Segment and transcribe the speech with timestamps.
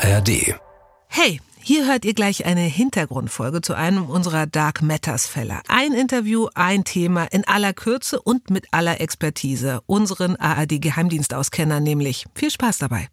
[0.00, 0.54] ARD.
[1.08, 5.60] Hey, hier hört ihr gleich eine Hintergrundfolge zu einem unserer Dark Matters Fälle.
[5.66, 9.80] Ein Interview, ein Thema in aller Kürze und mit aller Expertise.
[9.86, 12.26] Unseren ARD Geheimdienstauskenner nämlich.
[12.34, 13.08] Viel Spaß dabei.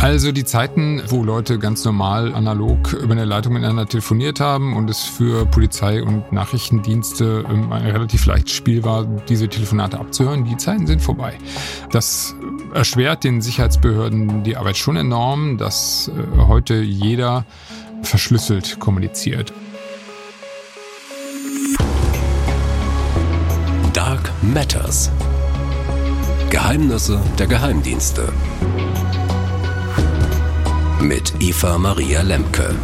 [0.00, 4.88] Also die Zeiten, wo Leute ganz normal analog über eine Leitung miteinander telefoniert haben und
[4.88, 10.86] es für Polizei und Nachrichtendienste ähm, relativ leichtes Spiel war, diese Telefonate abzuhören, die Zeiten
[10.86, 11.36] sind vorbei.
[11.92, 12.34] Das
[12.72, 17.44] erschwert den Sicherheitsbehörden die Arbeit schon enorm, dass äh, heute jeder
[18.02, 19.52] verschlüsselt kommuniziert.
[23.92, 25.10] Dark Matters.
[26.48, 28.32] Geheimnisse der Geheimdienste
[31.02, 32.74] mit Eva Maria Lemke.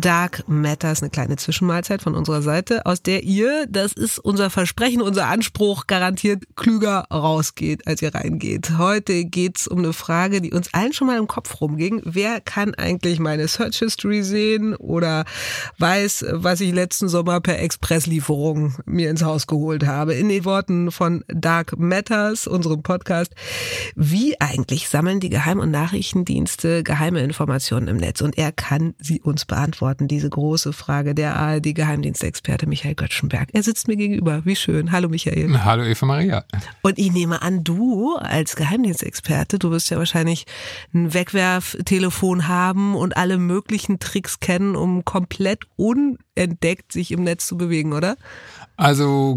[0.00, 5.02] Dark Matters, eine kleine Zwischenmahlzeit von unserer Seite, aus der ihr, das ist unser Versprechen,
[5.02, 8.78] unser Anspruch, garantiert klüger rausgeht, als ihr reingeht.
[8.78, 12.00] Heute geht's um eine Frage, die uns allen schon mal im Kopf rumging.
[12.04, 15.24] Wer kann eigentlich meine Search History sehen oder
[15.78, 20.14] weiß, was ich letzten Sommer per Expresslieferung mir ins Haus geholt habe?
[20.14, 23.34] In den Worten von Dark Matters, unserem Podcast.
[23.94, 28.22] Wie eigentlich sammeln die Geheim- und Nachrichtendienste geheime Informationen im Netz?
[28.22, 31.14] Und er kann sie uns beantworten, diese große Frage.
[31.14, 33.48] Der ARD-Geheimdienstexperte Michael Göttschenberg.
[33.52, 34.42] Er sitzt mir gegenüber.
[34.44, 34.92] Wie schön.
[34.92, 35.64] Hallo Michael.
[35.64, 36.44] Hallo Eva Maria.
[36.82, 40.46] Und ich nehme an, du als Geheimdienstexperte, du wirst ja wahrscheinlich
[40.94, 45.64] ein Wegwerftelefon haben und alle möglichen Tricks kennen, um komplett
[46.40, 48.16] unentdeckt sich im Netz zu bewegen, oder?
[48.76, 49.36] Also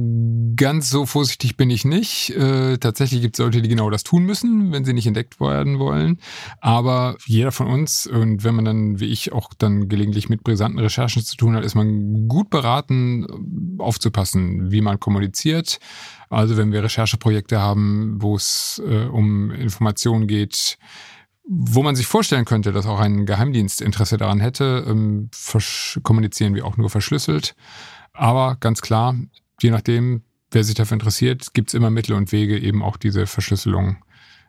[0.56, 2.30] ganz so vorsichtig bin ich nicht.
[2.30, 5.80] Äh, tatsächlich gibt es Leute, die genau das tun müssen, wenn sie nicht entdeckt werden
[5.80, 6.20] wollen.
[6.62, 10.80] Aber jeder von uns, und wenn man dann, wie ich, auch dann gelegentlich mit brisanten
[10.80, 15.80] Recherchen zu tun hat, ist man gut beraten, aufzupassen, wie man kommuniziert.
[16.30, 20.78] Also wenn wir Rechercheprojekte haben, wo es äh, um Informationen geht,
[21.46, 25.30] wo man sich vorstellen könnte, dass auch ein Geheimdienst Interesse daran hätte, ähm,
[26.02, 27.56] kommunizieren wir auch nur verschlüsselt.
[28.14, 29.16] Aber ganz klar,
[29.62, 33.28] je nachdem, wer sich dafür interessiert, gibt es immer Mittel und Wege, eben auch diese
[33.28, 33.98] Verschlüsselung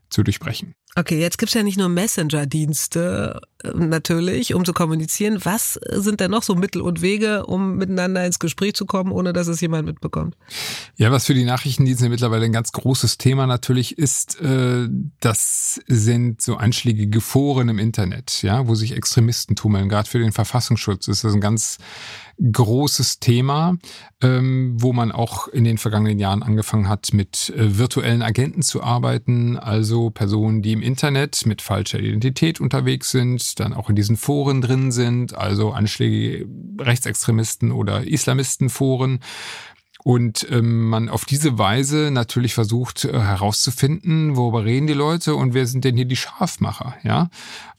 [0.08, 0.74] zu durchbrechen.
[0.96, 5.38] Okay, jetzt gibt's ja nicht nur Messenger-Dienste äh, natürlich, um zu kommunizieren.
[5.42, 9.32] Was sind denn noch so Mittel und Wege, um miteinander ins Gespräch zu kommen, ohne
[9.32, 10.36] dass es jemand mitbekommt?
[10.96, 14.88] Ja, was für die Nachrichtendienste mittlerweile ein ganz großes Thema natürlich ist, äh,
[15.18, 19.88] das sind so einschlägige Foren im Internet, ja, wo sich Extremisten tummeln.
[19.88, 21.78] Gerade für den Verfassungsschutz ist das ein ganz
[22.40, 23.76] großes Thema,
[24.20, 28.82] ähm, wo man auch in den vergangenen Jahren angefangen hat, mit äh, virtuellen Agenten zu
[28.82, 34.16] arbeiten, also Personen, die im Internet mit falscher Identität unterwegs sind, dann auch in diesen
[34.16, 36.46] Foren drin sind, also Anschläge
[36.78, 39.20] Rechtsextremisten oder Islamistenforen.
[40.04, 45.54] Und ähm, man auf diese Weise natürlich versucht äh, herauszufinden, worüber reden die Leute und
[45.54, 47.30] wer sind denn hier die Scharfmacher, ja?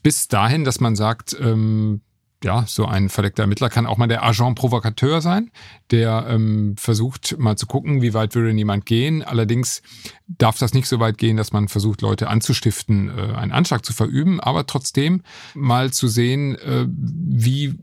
[0.02, 2.00] Bis dahin, dass man sagt, ähm,
[2.46, 5.50] ja, so ein verdeckter Ermittler kann auch mal der Agent Provocateur sein,
[5.90, 9.22] der ähm, versucht mal zu gucken, wie weit würde jemand gehen.
[9.22, 9.82] Allerdings
[10.28, 13.92] darf das nicht so weit gehen, dass man versucht, Leute anzustiften, äh, einen Anschlag zu
[13.92, 15.22] verüben, aber trotzdem
[15.54, 17.74] mal zu sehen, äh, wie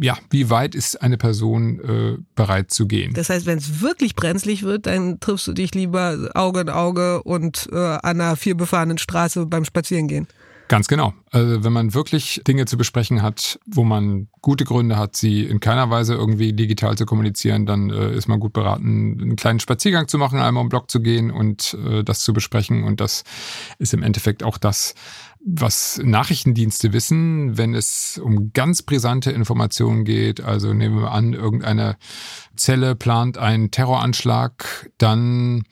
[0.00, 3.12] ja, wie weit ist eine Person äh, bereit zu gehen?
[3.12, 7.22] Das heißt, wenn es wirklich brenzlig wird, dann triffst du dich lieber Auge in Auge
[7.24, 10.28] und äh, an einer vielbefahrenen Straße beim Spazierengehen.
[10.68, 11.12] Ganz genau.
[11.30, 15.60] Also wenn man wirklich Dinge zu besprechen hat, wo man gute Gründe hat, sie in
[15.60, 20.08] keiner Weise irgendwie digital zu kommunizieren, dann äh, ist man gut beraten, einen kleinen Spaziergang
[20.08, 22.84] zu machen, einmal um Block zu gehen und äh, das zu besprechen.
[22.84, 23.24] Und das
[23.78, 24.94] ist im Endeffekt auch das,
[25.44, 30.40] was Nachrichtendienste wissen, wenn es um ganz brisante Informationen geht.
[30.40, 31.96] Also nehmen wir an, irgendeine
[32.56, 35.64] Zelle plant einen Terroranschlag, dann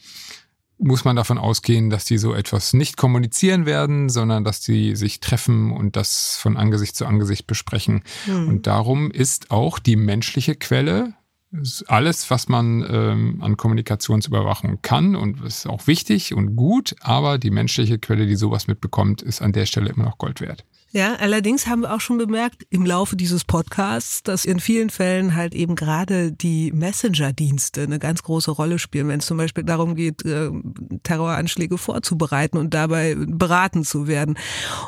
[0.80, 5.20] muss man davon ausgehen, dass die so etwas nicht kommunizieren werden, sondern dass die sich
[5.20, 8.02] treffen und das von Angesicht zu Angesicht besprechen.
[8.26, 8.48] Mhm.
[8.48, 11.14] Und darum ist auch die menschliche Quelle
[11.88, 17.50] alles, was man ähm, an Kommunikationsüberwachung kann und ist auch wichtig und gut, aber die
[17.50, 20.64] menschliche Quelle, die sowas mitbekommt, ist an der Stelle immer noch Gold wert.
[20.92, 25.36] Ja, allerdings haben wir auch schon bemerkt im Laufe dieses Podcasts, dass in vielen Fällen
[25.36, 29.94] halt eben gerade die Messenger-Dienste eine ganz große Rolle spielen, wenn es zum Beispiel darum
[29.94, 30.50] geht, äh,
[31.04, 34.36] Terroranschläge vorzubereiten und dabei beraten zu werden.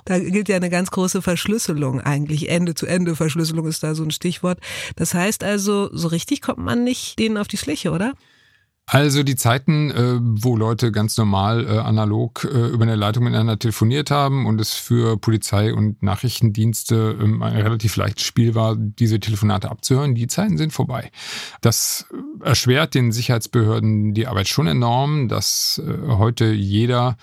[0.05, 2.49] Da gilt ja eine ganz große Verschlüsselung eigentlich.
[2.49, 4.59] Ende-zu-Ende-Verschlüsselung ist da so ein Stichwort.
[4.97, 8.15] Das heißt also, so richtig kommt man nicht denen auf die Schliche, oder?
[8.87, 13.59] Also die Zeiten, äh, wo Leute ganz normal äh, analog äh, über eine Leitung miteinander
[13.59, 19.21] telefoniert haben und es für Polizei und Nachrichtendienste ähm, ein relativ leichtes Spiel war, diese
[19.21, 21.11] Telefonate abzuhören, die Zeiten sind vorbei.
[21.61, 22.07] Das
[22.43, 27.17] erschwert den Sicherheitsbehörden die Arbeit schon enorm, dass heute jeder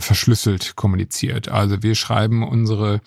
[0.00, 1.48] verschlüsselt kommuniziert.
[1.48, 3.00] Also wir schreiben unsere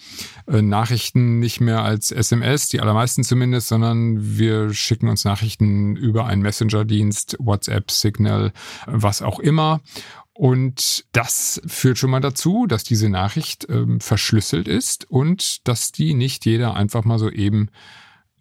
[0.47, 6.25] äh, Nachrichten nicht mehr als SMS, die allermeisten zumindest, sondern wir schicken uns Nachrichten über
[6.25, 8.51] einen Messenger-Dienst, WhatsApp, Signal,
[8.87, 9.81] was auch immer.
[10.33, 16.13] Und das führt schon mal dazu, dass diese Nachricht ähm, verschlüsselt ist und dass die
[16.13, 17.69] nicht jeder einfach mal so eben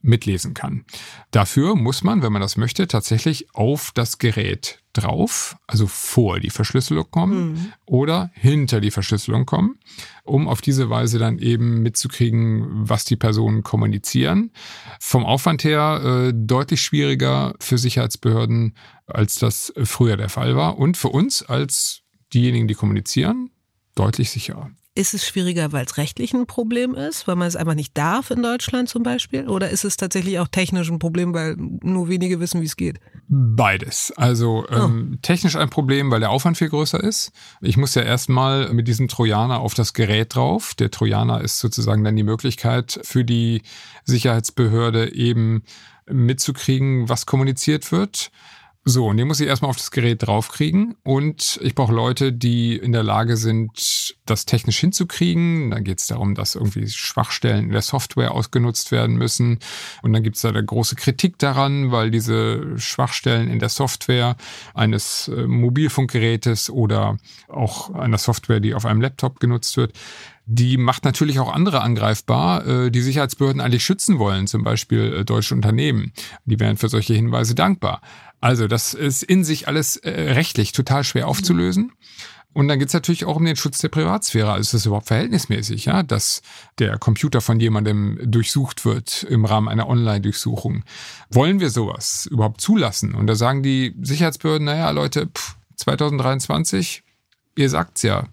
[0.02, 0.84] mitlesen kann.
[1.30, 6.50] Dafür muss man, wenn man das möchte, tatsächlich auf das Gerät drauf, also vor die
[6.50, 7.72] Verschlüsselung kommen mhm.
[7.86, 9.78] oder hinter die Verschlüsselung kommen,
[10.24, 14.50] um auf diese Weise dann eben mitzukriegen, was die Personen kommunizieren.
[14.98, 18.74] Vom Aufwand her äh, deutlich schwieriger für Sicherheitsbehörden,
[19.06, 22.02] als das früher der Fall war und für uns als
[22.34, 23.50] diejenigen, die kommunizieren,
[23.94, 24.70] deutlich sicherer.
[25.00, 28.30] Ist es schwieriger, weil es rechtlich ein Problem ist, weil man es einfach nicht darf
[28.30, 29.48] in Deutschland zum Beispiel?
[29.48, 33.00] Oder ist es tatsächlich auch technisch ein Problem, weil nur wenige wissen, wie es geht?
[33.26, 34.12] Beides.
[34.18, 34.74] Also oh.
[34.74, 37.32] ähm, technisch ein Problem, weil der Aufwand viel größer ist.
[37.62, 40.74] Ich muss ja erstmal mit diesem Trojaner auf das Gerät drauf.
[40.74, 43.62] Der Trojaner ist sozusagen dann die Möglichkeit für die
[44.04, 45.62] Sicherheitsbehörde eben
[46.10, 48.30] mitzukriegen, was kommuniziert wird.
[48.86, 50.96] So, und den muss ich erstmal auf das Gerät draufkriegen.
[51.04, 55.70] Und ich brauche Leute, die in der Lage sind, das technisch hinzukriegen.
[55.70, 59.58] Da geht es darum, dass irgendwie Schwachstellen in der Software ausgenutzt werden müssen.
[60.00, 64.36] Und dann gibt es da eine große Kritik daran, weil diese Schwachstellen in der Software
[64.72, 67.18] eines äh, Mobilfunkgerätes oder
[67.48, 69.92] auch einer Software, die auf einem Laptop genutzt wird,
[70.52, 75.24] die macht natürlich auch andere angreifbar, äh, die Sicherheitsbehörden eigentlich schützen wollen, zum Beispiel äh,
[75.24, 76.12] deutsche Unternehmen.
[76.44, 78.00] Die wären für solche Hinweise dankbar.
[78.40, 81.92] Also das ist in sich alles äh, rechtlich total schwer aufzulösen.
[82.52, 84.50] Und dann geht's natürlich auch um den Schutz der Privatsphäre.
[84.50, 86.42] Also ist das überhaupt verhältnismäßig, ja, dass
[86.80, 90.82] der Computer von jemandem durchsucht wird im Rahmen einer Online-Durchsuchung?
[91.30, 93.14] Wollen wir sowas überhaupt zulassen?
[93.14, 97.04] Und da sagen die Sicherheitsbehörden, naja, Leute, pff, 2023,
[97.54, 98.26] ihr sagt's ja,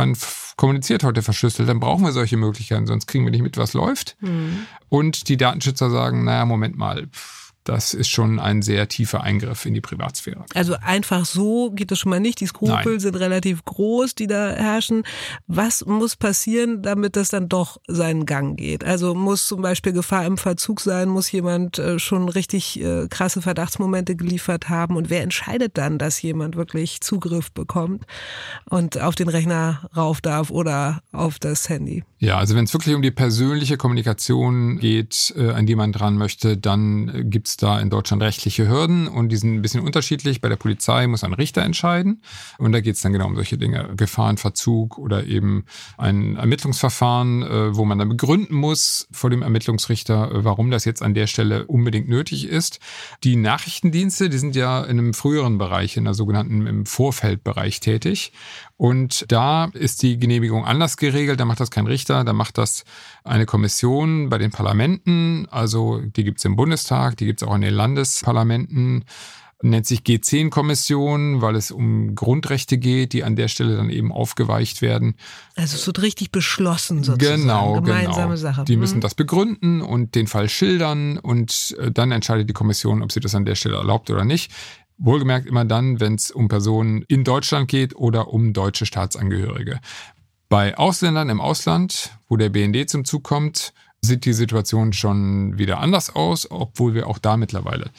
[0.00, 0.16] man
[0.56, 4.16] kommuniziert heute verschlüsselt, dann brauchen wir solche Möglichkeiten, sonst kriegen wir nicht mit, was läuft.
[4.20, 4.66] Mhm.
[4.88, 9.66] Und die Datenschützer sagen, naja, Moment mal, pff, das ist schon ein sehr tiefer Eingriff
[9.66, 10.44] in die Privatsphäre.
[10.54, 12.40] Also einfach so geht es schon mal nicht.
[12.40, 13.00] Die Skrupel Nein.
[13.00, 15.02] sind relativ groß, die da herrschen.
[15.46, 18.82] Was muss passieren, damit das dann doch seinen Gang geht?
[18.84, 21.08] Also muss zum Beispiel Gefahr im Verzug sein?
[21.08, 24.96] Muss jemand äh, schon richtig äh, krasse Verdachtsmomente geliefert haben?
[24.96, 28.04] Und wer entscheidet dann, dass jemand wirklich Zugriff bekommt
[28.68, 32.04] und auf den Rechner rauf darf oder auf das Handy?
[32.18, 36.16] Ja, also wenn es wirklich um die persönliche Kommunikation geht, äh, an die man dran
[36.16, 40.40] möchte, dann gibt es da in Deutschland rechtliche Hürden und die sind ein bisschen unterschiedlich.
[40.40, 42.22] Bei der Polizei muss ein Richter entscheiden
[42.58, 45.64] und da geht es dann genau um solche Dinge, Gefahrenverzug oder eben
[45.98, 51.02] ein Ermittlungsverfahren, äh, wo man dann begründen muss vor dem Ermittlungsrichter, äh, warum das jetzt
[51.02, 52.80] an der Stelle unbedingt nötig ist.
[53.24, 58.32] Die Nachrichtendienste, die sind ja in einem früheren Bereich, in der sogenannten im Vorfeldbereich tätig
[58.80, 61.38] und da ist die Genehmigung anders geregelt.
[61.38, 62.86] Da macht das kein Richter, da macht das
[63.24, 65.46] eine Kommission bei den Parlamenten.
[65.50, 69.04] Also die gibt es im Bundestag, die gibt es auch in den Landesparlamenten.
[69.62, 74.80] Nennt sich G10-Kommission, weil es um Grundrechte geht, die an der Stelle dann eben aufgeweicht
[74.80, 75.16] werden.
[75.54, 77.42] Also es wird richtig beschlossen sozusagen.
[77.42, 78.36] Genau, Gemeinsame genau.
[78.36, 78.64] Sache.
[78.64, 79.02] Die müssen mhm.
[79.02, 83.34] das begründen und den Fall schildern und äh, dann entscheidet die Kommission, ob sie das
[83.34, 84.50] an der Stelle erlaubt oder nicht.
[84.96, 89.78] Wohlgemerkt immer dann, wenn es um Personen in Deutschland geht oder um deutsche Staatsangehörige.
[90.48, 95.78] Bei Ausländern im Ausland, wo der BND zum Zug kommt, sieht die Situation schon wieder
[95.78, 97.90] anders aus, obwohl wir auch da mittlerweile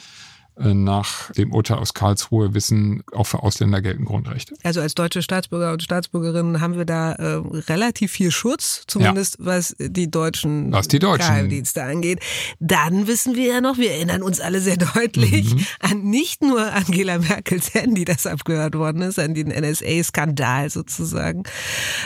[0.56, 4.54] nach dem Urteil aus Karlsruhe wissen, auch für Ausländer gelten Grundrechte.
[4.62, 9.46] Also als deutsche Staatsbürger und Staatsbürgerinnen haben wir da äh, relativ viel Schutz, zumindest ja.
[9.46, 12.20] was die deutschen, was die deutschen Geheimdienste angeht.
[12.60, 15.66] Dann wissen wir ja noch, wir erinnern uns alle sehr deutlich mhm.
[15.80, 21.44] an nicht nur Angela Merkels Handy, das abgehört worden ist, an den NSA-Skandal sozusagen,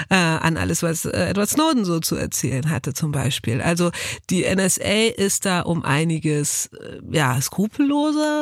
[0.08, 3.60] äh, an alles, was äh, Edward Snowden so zu erzählen hatte zum Beispiel.
[3.60, 3.90] Also
[4.30, 8.35] die NSA ist da um einiges äh, ja skrupelloser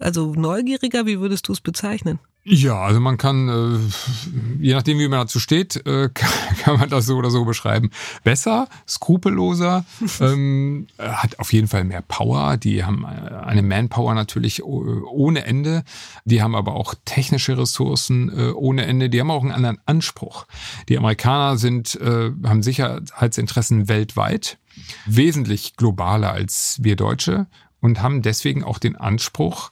[0.00, 1.06] also neugieriger?
[1.06, 2.18] Wie würdest du es bezeichnen?
[2.48, 6.10] Ja, also man kann, äh, je nachdem, wie man dazu steht, äh,
[6.62, 7.90] kann man das so oder so beschreiben.
[8.22, 9.84] Besser, skrupelloser,
[10.20, 12.56] ähm, hat auf jeden Fall mehr Power.
[12.56, 15.82] Die haben eine Manpower natürlich ohne Ende.
[16.24, 19.10] Die haben aber auch technische Ressourcen äh, ohne Ende.
[19.10, 20.46] Die haben auch einen anderen Anspruch.
[20.88, 24.58] Die Amerikaner sind, äh, haben Sicherheitsinteressen weltweit,
[25.04, 27.48] wesentlich globaler als wir Deutsche
[27.80, 29.70] und haben deswegen auch den Anspruch,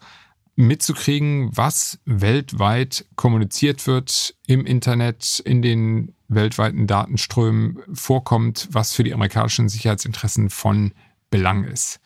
[0.57, 9.15] mitzukriegen, was weltweit kommuniziert wird im Internet, in den weltweiten Datenströmen vorkommt, was für die
[9.15, 10.93] amerikanischen Sicherheitsinteressen von
[11.31, 12.01] Belang ist.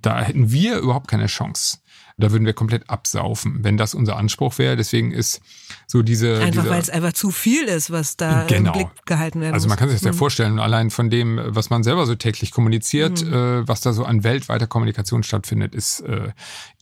[0.00, 1.78] Da hätten wir überhaupt keine Chance.
[2.20, 4.76] Da würden wir komplett absaufen, wenn das unser Anspruch wäre.
[4.76, 5.40] Deswegen ist
[5.86, 6.38] so diese.
[6.40, 8.72] Einfach weil es einfach zu viel ist, was da Genau.
[8.72, 9.78] im Blick gehalten werden Also man muss.
[9.80, 10.16] kann sich das ja Mhm.
[10.16, 13.32] vorstellen, allein von dem, was man selber so täglich kommuniziert, Mhm.
[13.32, 16.30] äh, was da so an weltweiter Kommunikation stattfindet, ist äh,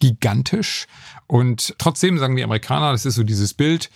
[0.00, 0.86] gigantisch.
[1.26, 3.90] Und trotzdem sagen die Amerikaner, das ist so dieses Bild,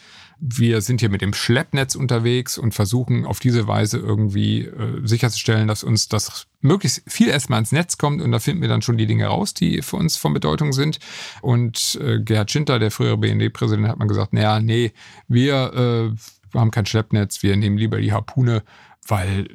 [0.45, 5.69] wir sind hier mit dem Schleppnetz unterwegs und versuchen auf diese Weise irgendwie äh, sicherzustellen,
[5.69, 8.97] dass uns das möglichst viel erstmal ins Netz kommt und da finden wir dann schon
[8.97, 10.99] die Dinge raus, die für uns von Bedeutung sind.
[11.43, 14.93] Und äh, Gerhard Schinter, der frühere BND-Präsident, hat mal gesagt, naja, nee,
[15.29, 18.65] wir äh, haben kein Schleppnetz, wir nehmen lieber die Harpune,
[19.07, 19.47] weil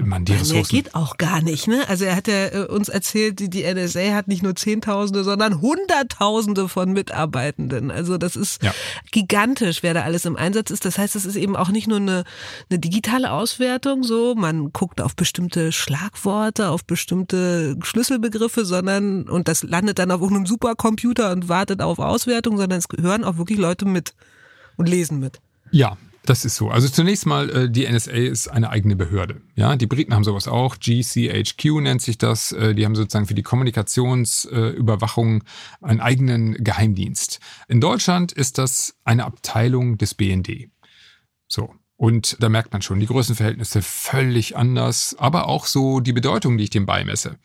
[0.00, 0.70] man die Mehr Ressourcen...
[0.74, 1.86] geht auch gar nicht, ne?
[1.88, 5.60] Also er hat ja äh, uns erzählt, die, die NSA hat nicht nur Zehntausende, sondern
[5.60, 7.90] Hunderttausende von Mitarbeitenden.
[7.90, 8.72] Also das ist Ja.
[9.10, 10.84] gigantisch, wer da alles im Einsatz ist.
[10.86, 12.24] Das heißt, es ist eben auch nicht nur eine,
[12.70, 19.62] eine digitale Auswertung, so man guckt auf bestimmte Schlagworte, auf bestimmte Schlüsselbegriffe, sondern und das
[19.62, 23.84] landet dann auf irgendeinem Supercomputer und wartet auf Auswertung, sondern es hören auch wirklich Leute
[23.84, 24.14] mit
[24.76, 25.40] und lesen mit.
[25.70, 26.70] Ja, das ist so.
[26.70, 29.42] Also zunächst mal, äh, die NSA ist eine eigene Behörde.
[29.56, 30.76] Ja, die Briten haben sowas auch.
[30.78, 32.52] GCHQ nennt sich das.
[32.52, 35.42] Äh, Die haben sozusagen für die Kommunikationsüberwachung
[35.80, 37.40] einen eigenen Geheimdienst.
[37.68, 40.70] In Deutschland ist das eine Abteilung des BND.
[41.48, 41.74] So.
[41.96, 46.64] Und da merkt man schon die Größenverhältnisse völlig anders, aber auch so die Bedeutung, die
[46.64, 47.38] ich dem beimesse.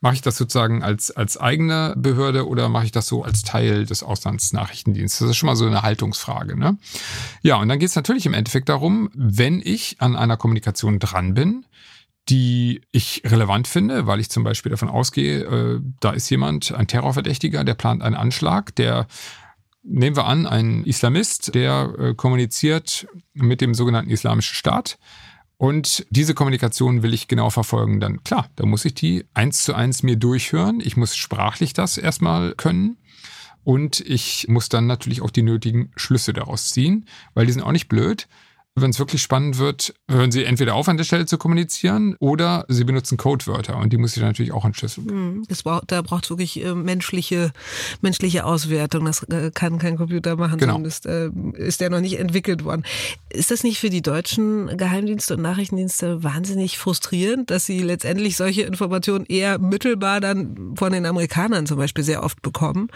[0.00, 3.84] Mache ich das sozusagen als, als eigene Behörde oder mache ich das so als Teil
[3.84, 5.18] des Auslandsnachrichtendienstes?
[5.18, 6.56] Das ist schon mal so eine Haltungsfrage.
[6.56, 6.78] Ne?
[7.42, 11.34] Ja, und dann geht es natürlich im Endeffekt darum, wenn ich an einer Kommunikation dran
[11.34, 11.66] bin,
[12.28, 16.86] die ich relevant finde, weil ich zum Beispiel davon ausgehe, äh, da ist jemand, ein
[16.86, 19.06] Terrorverdächtiger, der plant einen Anschlag, der
[19.82, 24.98] nehmen wir an, ein Islamist, der äh, kommuniziert mit dem sogenannten Islamischen Staat.
[25.58, 27.98] Und diese Kommunikation will ich genau verfolgen.
[27.98, 30.80] Dann klar, da muss ich die eins zu eins mir durchhören.
[30.80, 32.96] Ich muss sprachlich das erstmal können.
[33.64, 37.72] Und ich muss dann natürlich auch die nötigen Schlüsse daraus ziehen, weil die sind auch
[37.72, 38.28] nicht blöd.
[38.80, 42.64] Wenn es wirklich spannend wird, hören Sie entweder auf, an der Stelle zu kommunizieren oder
[42.68, 45.06] Sie benutzen Codewörter und die muss ich dann natürlich auch entschlüsseln.
[45.06, 45.44] Mhm.
[45.48, 47.52] Das braucht, da braucht es wirklich äh, menschliche,
[48.00, 49.04] menschliche Auswertung.
[49.04, 50.74] Das äh, kann kein Computer machen, Genau.
[50.74, 52.84] zumindest äh, ist der noch nicht entwickelt worden.
[53.30, 58.62] Ist das nicht für die deutschen Geheimdienste und Nachrichtendienste wahnsinnig frustrierend, dass sie letztendlich solche
[58.62, 62.88] Informationen eher mittelbar dann von den Amerikanern zum Beispiel sehr oft bekommen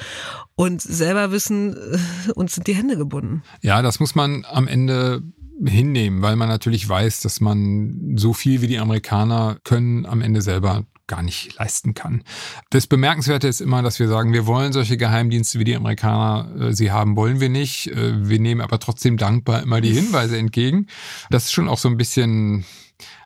[0.55, 3.43] und selber wissen, äh, uns sind die Hände gebunden?
[3.62, 5.23] Ja, das muss man am Ende
[5.64, 10.42] hinnehmen, weil man natürlich weiß, dass man so viel wie die Amerikaner können am Ende
[10.42, 12.23] selber gar nicht leisten kann.
[12.71, 16.73] Das Bemerkenswerte ist immer, dass wir sagen, wir wollen solche Geheimdienste wie die Amerikaner äh,
[16.73, 17.88] sie haben, wollen wir nicht.
[17.88, 20.87] Äh, wir nehmen aber trotzdem dankbar immer die Hinweise entgegen.
[21.28, 22.64] Das ist schon auch so ein bisschen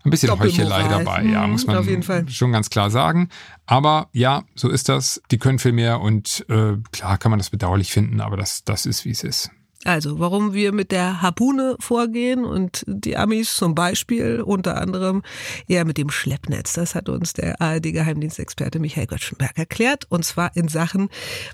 [0.05, 0.39] ein bisschen.
[0.39, 3.29] Heuchelei dabei, ja, Mhm, muss man schon ganz klar sagen.
[3.67, 5.21] Aber ja, so ist das.
[5.31, 8.87] Die können viel mehr und äh, klar kann man das bedauerlich finden, aber das, das
[8.87, 9.51] ist, wie es ist.
[9.85, 15.23] Also, warum wir mit der Harpune vorgehen und die Amis zum Beispiel unter anderem
[15.69, 16.73] eher mit dem Schleppnetz.
[16.73, 20.07] Das hat uns der ARD-Geheimdienstexperte Michael Göttschenberg erklärt.
[20.09, 21.09] Und zwar in Sachen,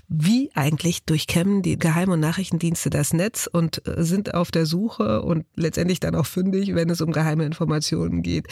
[0.07, 5.21] wie eigentlich durchkämmen die Geheim- und Nachrichtendienste das Netz und äh, sind auf der Suche
[5.21, 8.47] und letztendlich dann auch fündig, wenn es um geheime Informationen geht.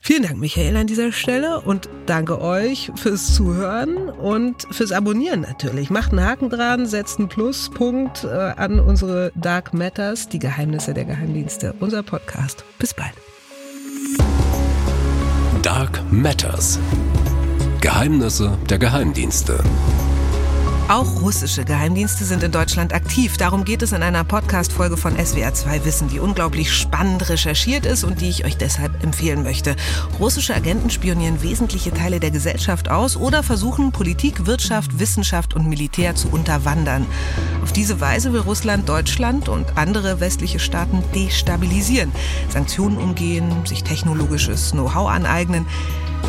[0.00, 5.90] Vielen Dank, Michael, an dieser Stelle und danke euch fürs Zuhören und fürs Abonnieren natürlich.
[5.90, 11.04] Macht einen Haken dran, setzt einen Pluspunkt äh, an unsere Dark Matters, die Geheimnisse der
[11.04, 12.64] Geheimdienste, unser Podcast.
[12.78, 13.12] Bis bald.
[15.62, 16.78] Dark Matters.
[17.80, 19.58] Geheimnisse der Geheimdienste.
[20.88, 23.36] Auch russische Geheimdienste sind in Deutschland aktiv.
[23.36, 28.20] Darum geht es in einer Podcast-Folge von SWR2 Wissen, die unglaublich spannend recherchiert ist und
[28.20, 29.74] die ich euch deshalb empfehlen möchte.
[30.20, 36.14] Russische Agenten spionieren wesentliche Teile der Gesellschaft aus oder versuchen, Politik, Wirtschaft, Wissenschaft und Militär
[36.14, 37.04] zu unterwandern.
[37.64, 42.12] Auf diese Weise will Russland Deutschland und andere westliche Staaten destabilisieren,
[42.48, 45.66] Sanktionen umgehen, sich technologisches Know-how aneignen.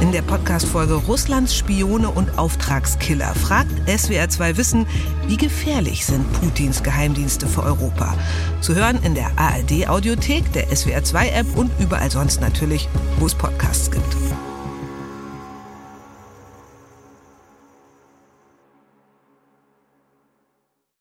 [0.02, 4.86] In der Podcast-Folge Russlands Spione und Auftragskiller fragt SWR2 Wissen,
[5.28, 8.16] wie gefährlich sind Putins Geheimdienste für Europa?
[8.62, 12.88] Zu hören in der ARD-Audiothek, der SWR2-App und überall sonst natürlich,
[13.20, 14.16] wo es Podcasts gibt.